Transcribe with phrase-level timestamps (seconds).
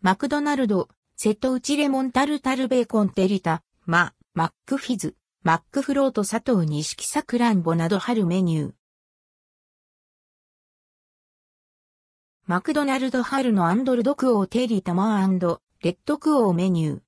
[0.00, 8.72] マクドナルド、瀬戸内レモンタルタルベーコンテリタ、マ、マックフィズ、マックフロート佐藤錦さくらんぼなど春メニュー。
[12.46, 17.00] マクドナルド春のアンドルドクオーテリタマーレッドクオーメニュー。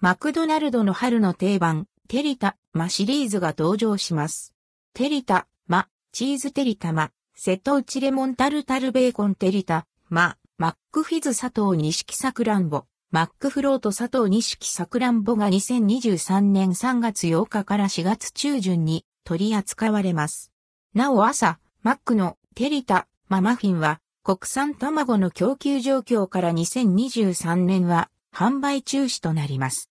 [0.00, 4.54] マクドナルドの春の定番、テリタ、マシリーズが登場します。
[4.94, 20.52] テリタ、マ、チーズテリタマ、瀬戸内レモンタルタルベーコンテリタ、マ、マックフィズ佐藤錦さくらんぼ、マックフロート佐藤錦さくらんぼが2023年3月8日から4月中旬に取り扱われます。
[20.94, 29.90] なお朝、マックのテリタ、ママフィンは国産卵の供給状況から2023年は販売中止となります。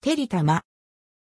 [0.00, 0.62] テリタマ。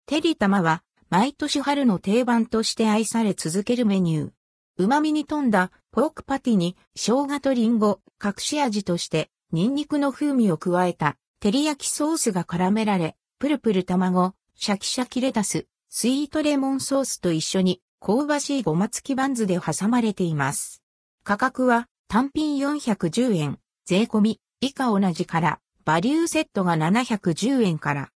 [0.05, 4.31] テリタマは毎年春の定番として愛され続けるメニュー。
[4.77, 20.81] 旨味に富んだポークパティに生姜とリンゴ、隠し味としてニンニクの風味を加えた照り焼きソースが絡められ、プルプル卵、シャキシャキレタス、スイートレモンソースと一緒に香ばしいごま付きバンズで挟まれています。
[21.23, 28.09] 価格は単品410円、税込み以下同じから、バリューセットが710円から。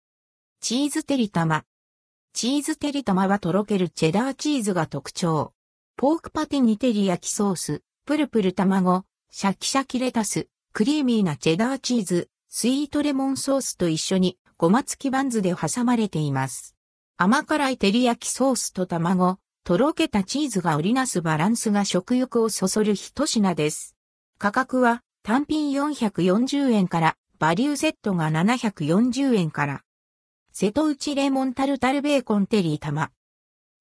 [0.61, 1.65] チーズテリタマ。
[2.33, 5.53] チーズテリタマはとろけるチェダーチーズが特徴。
[5.99, 16.77] ポークパティに照り焼きソース、プルプル卵、シャキシャキレタス、クリーミーなチェダーチーズ、スイートレモンソースと一緒にごま付きバンズで挟まれています。
[17.17, 23.97] 甘辛い照り焼きソースと卵、とろけたチーズが織りなすバランスが食欲をそそる一品です。
[24.37, 29.81] 価格は単品440円からバリューセットが740円から。
[30.53, 33.13] 瀬戸内レモンタルタルベーコンテリー玉。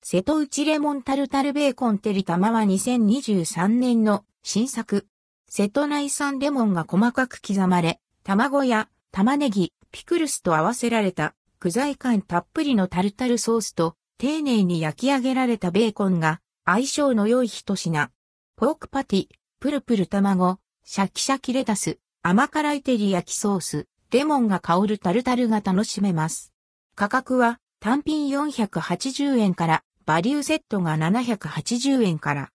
[0.07, 5.07] 瀬戸内レモンタルタルベーコンテリ玉は2023年の新作。
[5.49, 18.11] 瀬戸内産レモンが細かく刻まれ、卵や玉ねぎ、ピクルスと合わせられた具材感たっぷりのタルタルソースと丁寧に焼き上げられたベーコンが相性の良い一品。
[18.57, 19.27] ポークパティ、
[19.59, 26.53] プルプル卵、シャキシャキレタス、甘辛い照り焼きソース、レモンが香るタルタルが楽しめます。
[26.93, 32.49] 価格は単品480円からバリューセットが780円から。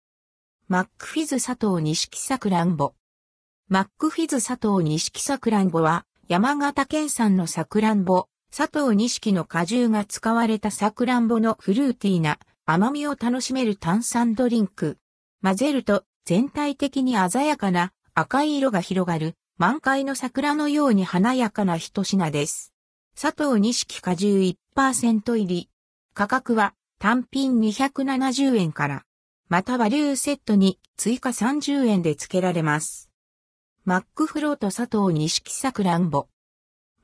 [0.68, 2.94] マックフィズ佐藤錦さくらんぼ。
[3.70, 15.00] マックフィズ佐藤錦さくらんぼは山形県産のさくらんぼ、佐藤錦の果汁が使われたさくらんぼのフルーティーな甘みを楽しめる炭酸ドリンク。
[15.42, 22.76] 混ぜると全体的に鮮やかな赤い色が広がる満開の桜のように華やかな一品です。
[23.20, 24.40] 佐藤錦果汁
[24.76, 25.70] 1%入り。
[26.14, 29.04] 価格は単品270円から、
[29.48, 33.10] またバリューセットに追加30円で付けられます。
[33.86, 36.28] マックフロート佐藤錦さくらんぼ。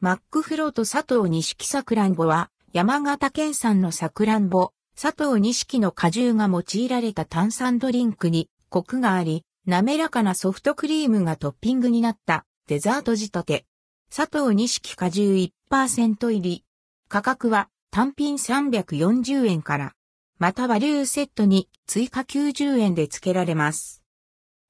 [0.01, 13.66] マックフロート佐藤錦さくらんぼは山形県産のさくらんぼ、佐藤錦の果汁が用いられた炭酸ドリンクにコクがあり、滑らかなソフトクリームがトッピングになったデザート仕立て。
[14.13, 15.35] 佐藤錦果汁
[15.72, 16.66] 1%入り。
[17.07, 19.94] 価格は単品340円から、
[20.38, 24.03] またバリューセットに追加90円で付けられます。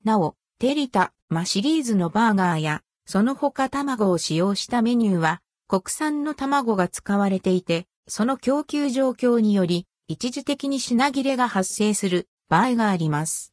[0.04, 13.44] なお、テリタ、マシリーズのバーガーや、その他卵を使用したメニューは、国産の卵が使われていて、その供給状況により、一時的に品切れが発生する場合があります。